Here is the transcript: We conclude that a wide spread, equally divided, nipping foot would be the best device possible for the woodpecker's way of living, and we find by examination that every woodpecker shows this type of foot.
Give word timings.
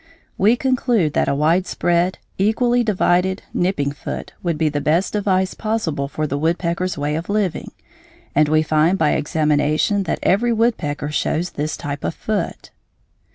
We 0.35 0.55
conclude 0.55 1.13
that 1.13 1.27
a 1.27 1.35
wide 1.35 1.67
spread, 1.67 2.17
equally 2.39 2.83
divided, 2.83 3.43
nipping 3.53 3.91
foot 3.91 4.33
would 4.41 4.57
be 4.57 4.67
the 4.67 4.81
best 4.81 5.13
device 5.13 5.53
possible 5.53 6.07
for 6.07 6.25
the 6.25 6.39
woodpecker's 6.39 6.97
way 6.97 7.13
of 7.15 7.29
living, 7.29 7.71
and 8.33 8.49
we 8.49 8.63
find 8.63 8.97
by 8.97 9.11
examination 9.11 10.01
that 10.05 10.17
every 10.23 10.53
woodpecker 10.53 11.11
shows 11.11 11.51
this 11.51 11.77
type 11.77 12.03
of 12.03 12.15
foot. 12.15 12.71